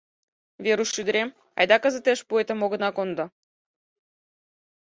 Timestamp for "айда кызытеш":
1.59-2.19